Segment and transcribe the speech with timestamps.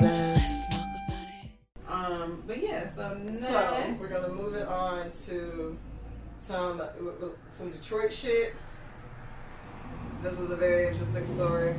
[0.00, 1.88] Let's smoke about it.
[1.88, 3.48] Um, but yeah, so next.
[3.48, 5.76] So we're gonna move it on to
[6.36, 6.80] some
[7.50, 8.54] some Detroit shit.
[10.22, 11.74] This is a very interesting story.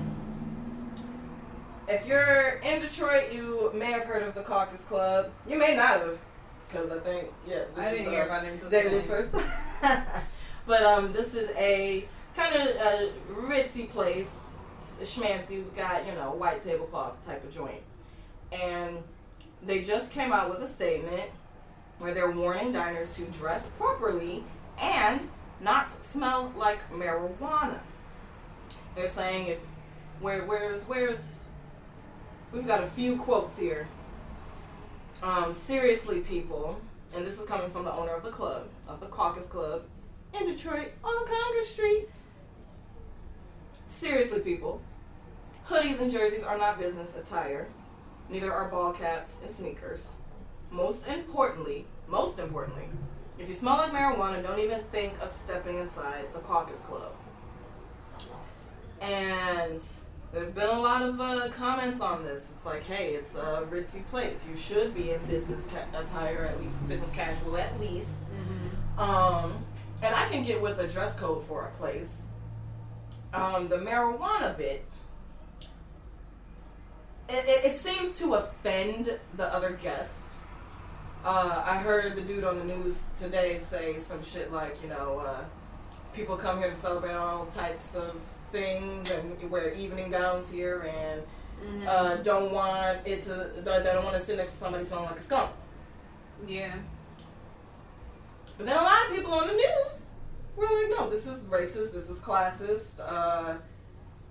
[1.88, 5.32] If you're in Detroit, you may have heard of the Caucus Club.
[5.48, 6.20] You may not have,
[6.68, 9.36] because I think yeah, this I is didn't uh, hear about it until first.
[10.66, 12.06] but um, this is a
[12.36, 15.64] kind of a ritzy place, schmancy.
[15.64, 17.82] We got you know white tablecloth type of joint,
[18.52, 18.98] and
[19.64, 21.30] they just came out with a statement
[22.00, 24.44] where they're warning diners to dress properly
[24.82, 25.30] and
[25.62, 27.80] not smell like marijuana.
[28.96, 29.60] They're saying if
[30.20, 31.42] where where's where's
[32.52, 33.88] we've got a few quotes here.
[35.24, 36.80] Um, seriously, people,
[37.16, 39.84] and this is coming from the owner of the club, of the Caucus Club
[40.40, 42.10] in Detroit on Congress Street.
[43.88, 44.82] Seriously, people,
[45.68, 47.68] hoodies and jerseys are not business attire.
[48.30, 50.18] Neither are ball caps and sneakers.
[50.72, 52.86] Most importantly, most importantly,
[53.38, 57.14] if you smell like marijuana, don't even think of stepping inside the Caucus Club.
[59.02, 59.84] And
[60.34, 62.52] there's been a lot of uh, comments on this.
[62.56, 64.46] It's like, hey, it's a ritzy place.
[64.50, 68.32] You should be in business ca- attire, at least, business casual at least.
[68.98, 69.65] Um,
[70.06, 72.24] and I can get with a dress code for a place.
[73.34, 74.86] Um, the marijuana bit,
[77.28, 80.32] it, it, it seems to offend the other guest.
[81.24, 85.20] Uh, I heard the dude on the news today say some shit like, you know,
[85.26, 85.44] uh,
[86.14, 88.16] people come here to celebrate all types of
[88.52, 91.22] things and wear evening gowns here and
[91.66, 91.88] Mhm.
[91.88, 95.18] uh, don't want it to, they don't want to sit next to somebody smelling like
[95.18, 95.52] a skunk.
[96.46, 96.76] yeah.
[98.58, 100.06] But then a lot of people on the news
[100.56, 103.56] were like, no, this is racist, this is classist, uh,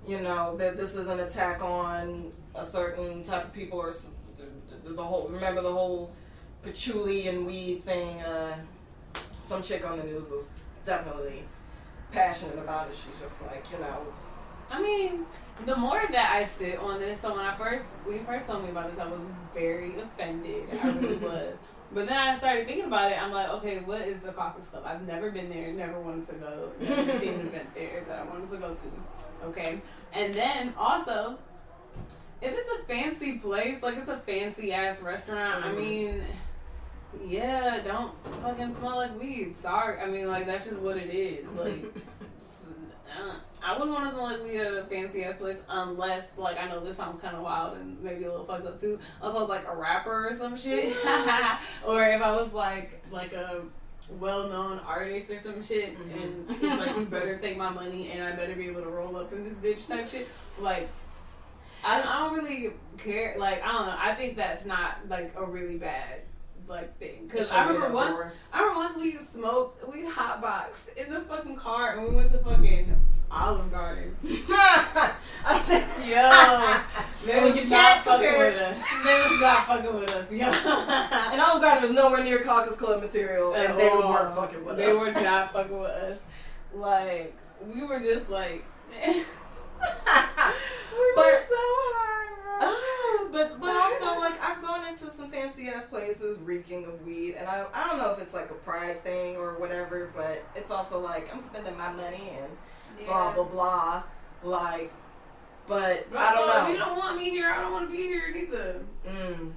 [0.07, 4.89] you know, that this is an attack on a certain type of people or the,
[4.89, 6.13] the, the whole, remember the whole
[6.63, 8.57] patchouli and weed thing, uh,
[9.41, 11.45] some chick on the news was definitely
[12.13, 12.95] passionate about it.
[12.95, 14.07] She's just like, you know,
[14.71, 15.27] I mean,
[15.67, 18.65] the more that I sit on this, so when I first, when you first told
[18.65, 19.21] me about this, I was
[19.53, 20.65] very offended.
[20.83, 21.55] I really was.
[21.95, 23.23] But then I started thinking about it.
[23.23, 24.83] I'm like, okay, what is the Caucus Club?
[24.85, 28.25] I've never been there, never wanted to go, never seen an event there that I
[28.25, 29.47] wanted to go to.
[29.47, 29.81] Okay.
[30.13, 31.39] And then also,
[32.43, 35.77] if it's a fancy place, like it's a fancy ass restaurant, I Mhm.
[35.77, 36.25] mean,
[37.25, 38.13] yeah, don't
[38.43, 39.55] fucking smell like weed.
[39.57, 40.01] Sorry.
[40.01, 41.49] I mean, like, that's just what it is.
[41.53, 41.85] Like,
[43.17, 46.59] uh, I wouldn't want to smell like weed at a fancy ass place unless, like,
[46.59, 48.99] I know this sounds kind of wild and maybe a little fucked up too.
[49.23, 50.89] Unless I was like a rapper or some shit,
[51.87, 53.63] or if I was like like a
[54.19, 56.23] well-known artist or some shit, Mhm.
[56.23, 59.17] and it's like you better take my money and I better be able to roll
[59.17, 60.29] up in this bitch type shit.
[60.63, 60.87] Like,
[61.85, 63.37] I, I don't really care.
[63.39, 63.97] Like, I don't know.
[63.99, 66.23] I think that's not like a really bad
[66.67, 68.33] like thing because I remember once.
[68.53, 72.39] I remember once we smoked, we hotboxed in the fucking car and we went to
[72.39, 72.94] fucking
[73.35, 74.17] Olive Garden.
[75.47, 76.15] I think, Yo,
[77.27, 78.83] they Well, was you not fucking compare- with us.
[79.05, 80.47] They was not fucking with us, yo.
[81.33, 84.09] and Olive Garden was nowhere near Caucus Club material, and they all.
[84.09, 84.93] weren't fucking with They us.
[84.93, 86.19] They were not fucking with us.
[86.75, 87.37] Like,
[87.75, 88.65] we were just like,
[89.05, 89.25] we were
[91.17, 92.24] But- so hard,
[92.61, 97.35] Ah, but but also like I've gone into some fancy ass places reeking of weed,
[97.35, 100.71] and I I don't know if it's like a pride thing or whatever, but it's
[100.71, 104.03] also like I'm spending my money and blah blah blah,
[104.43, 104.93] like.
[105.67, 106.67] But But I don't know.
[106.67, 108.83] If you don't want me here, I don't want to be here either.
[109.09, 109.53] Mm.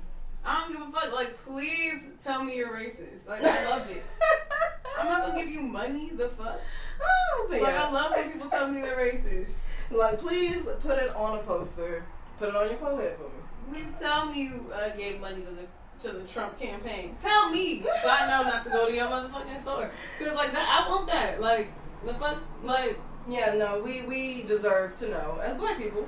[0.45, 1.13] I don't give a fuck.
[1.13, 3.27] Like, please tell me you're racist.
[3.27, 4.01] Like, I love it.
[4.97, 6.11] I'm not gonna give you money.
[6.15, 6.61] The fuck.
[7.01, 7.83] Oh, but Like, yeah.
[7.83, 9.55] I love when people tell me they're racist.
[9.91, 12.05] Like, please put it on a poster.
[12.39, 13.29] Put it on your forehead for me.
[13.69, 15.67] Please tell me you uh, gave money to the
[15.99, 17.15] to the Trump campaign.
[17.21, 19.89] Tell me, so I know not to go to your motherfucking store.
[20.19, 21.41] Cause like that, I want that.
[21.41, 21.73] Like
[22.05, 26.07] the fuck, like Yeah, no, we we deserve to know as black people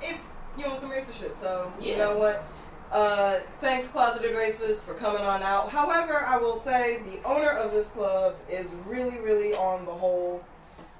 [0.00, 0.20] if
[0.56, 1.36] you want some racist shit.
[1.36, 2.44] So you know what?
[2.92, 5.70] Uh, thanks, closeted racist, for coming on out.
[5.70, 10.44] However, I will say the owner of this club is really, really on the whole.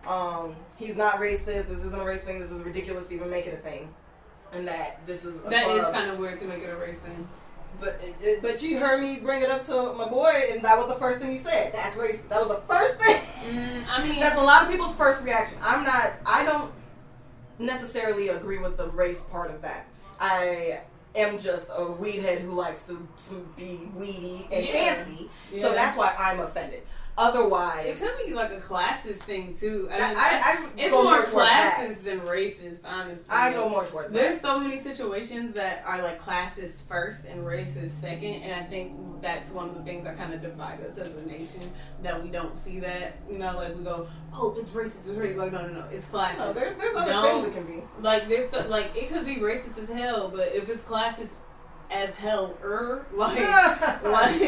[0.06, 1.68] Um, he's not racist.
[1.68, 2.38] This isn't a race thing.
[2.40, 3.90] This is ridiculous to even make it a thing,
[4.52, 6.98] and that this is a that is kind of weird to make it a race
[6.98, 7.28] thing.
[7.80, 8.00] But
[8.42, 11.18] but you heard me bring it up to my boy, and that was the first
[11.20, 11.72] thing he said.
[11.72, 12.28] That's racist.
[12.28, 13.16] That was the first thing.
[13.50, 15.58] Mm, I mean, That's a lot of people's first reaction.
[15.62, 16.12] I'm not.
[16.26, 16.70] I don't
[17.58, 19.86] necessarily agree with the race part of that.
[20.20, 20.80] I
[21.14, 23.06] am just a weed head who likes to
[23.56, 24.72] be weedy and Yeah.
[24.72, 25.30] fancy.
[25.56, 26.82] So that's why I'm offended.
[27.18, 27.86] Otherwise.
[27.86, 29.88] It could be like a classist thing too.
[29.90, 31.28] I I, mean, I, I it's more that.
[31.28, 33.24] classist than racist, honestly.
[33.28, 34.42] I go more towards There's that.
[34.42, 39.50] so many situations that are like classist first and racist second, and I think that's
[39.50, 41.70] one of the things that kind of divide us as a nation.
[42.02, 45.36] That we don't see that, you know, like we go, oh, it's racist, it's racist.
[45.36, 46.38] Like no, no, no, it's classist.
[46.38, 47.82] No, there's there's other Don't- things it can be.
[48.00, 51.30] like there's so- like it could be racist as hell, but if it's classist
[51.90, 53.38] as hell, er, like
[54.02, 54.40] like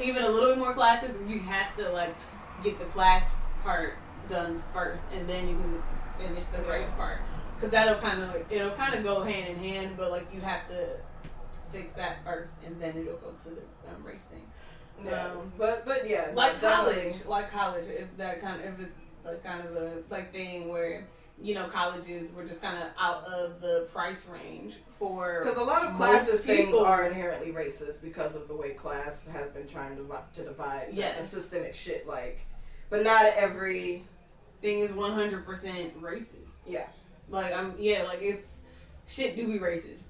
[0.00, 0.28] even a
[0.74, 2.14] more classes, you have to like
[2.62, 3.32] get the class
[3.62, 3.94] part
[4.28, 5.82] done first, and then you can
[6.18, 7.18] finish the race part.
[7.56, 10.68] Because that'll kind of it'll kind of go hand in hand, but like you have
[10.68, 10.96] to
[11.70, 13.62] fix that first, and then it'll go to the
[13.94, 14.46] um, race thing.
[15.04, 17.10] yeah, Um, but but yeah, no, Like definitely.
[17.10, 18.92] college, like college, if that kind of if it's
[19.24, 21.06] like kind of a like thing where.
[21.42, 25.64] You know, colleges were just kind of out of the price range for Because a
[25.64, 29.50] lot of classes classist things people- are inherently racist because of the way class has
[29.50, 31.16] been trying to, to divide Yes.
[31.18, 32.06] the systemic shit.
[32.06, 32.40] Like,
[32.90, 34.04] but not every
[34.60, 36.48] thing is one hundred percent racist.
[36.66, 36.86] yeah.
[37.28, 38.60] Like I'm yeah, like it's
[39.06, 40.02] shit do be racist,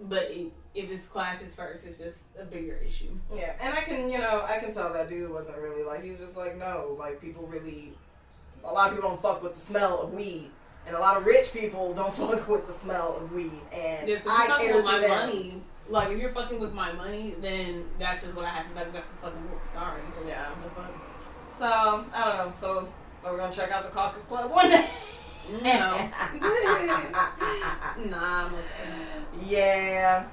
[0.00, 3.10] but it, if it's classes first, it's just a bigger issue.
[3.34, 6.18] Yeah, and I can, you know, I can tell that dude wasn't really like he's
[6.20, 7.94] just like no, like people really,
[8.62, 10.50] a lot of people don't fuck with the smell of weed,
[10.86, 14.20] and a lot of rich people don't fuck with the smell of weed, and Yeah,
[14.20, 15.10] so I cater to my them.
[15.10, 15.62] money.
[15.88, 18.68] Like if you're fucking with my money, then that's just what I have.
[18.68, 18.74] To.
[18.74, 19.60] That, that's the fucking rule.
[19.72, 20.02] Sorry.
[20.26, 20.48] Yeah.
[21.48, 22.52] So I don't know.
[22.52, 22.88] So
[23.24, 24.88] we're we gonna check out the Caucus Club one day?
[25.50, 25.60] No.
[28.04, 29.46] nah, I'm okay.
[29.46, 30.26] yeah.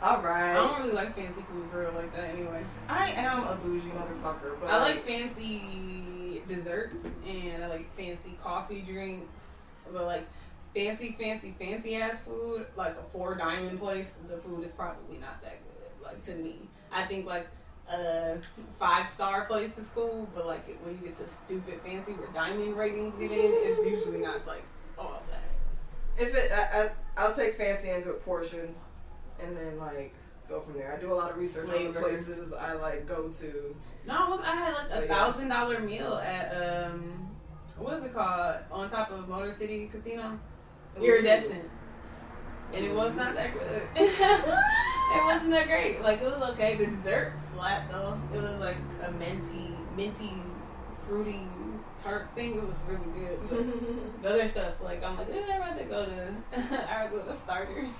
[0.00, 0.52] All right.
[0.52, 2.62] I don't really like fancy food for real like that anyway.
[2.88, 8.80] I am a bougie motherfucker, but I like fancy desserts and I like fancy coffee
[8.80, 9.44] drinks,
[9.92, 10.26] but like
[10.74, 15.42] fancy, fancy, fancy ass food, like a four diamond place, the food is probably not
[15.42, 16.04] that good.
[16.04, 16.56] Like to me,
[16.92, 17.48] I think like
[17.90, 18.38] a
[18.78, 22.76] five star place is cool, but like when you get to stupid fancy where diamond
[22.76, 24.62] ratings get in, it's usually not like
[24.98, 26.22] all that.
[26.22, 28.74] if it, I, I, I'll take fancy and good portion,
[29.40, 30.14] and then like
[30.48, 30.94] go from there.
[30.96, 33.76] I do a lot of research on the places I like go to.
[34.06, 37.27] No, I, was, I had like a thousand dollar meal at um,
[37.78, 38.56] what is it called?
[38.70, 40.38] On top of Motor City Casino.
[41.00, 41.68] Iridescence.
[42.72, 43.82] And it was not that good.
[43.96, 46.02] it wasn't that great.
[46.02, 46.76] Like it was okay.
[46.76, 48.18] The dessert slapped though.
[48.34, 48.76] It was like
[49.06, 50.32] a minty, minty,
[51.06, 51.40] fruity
[51.96, 52.56] tart thing.
[52.56, 53.94] It was really good.
[54.22, 57.34] The other stuff, like I'm like, eh, I'd rather go to, I'd rather go to
[57.34, 57.94] starters.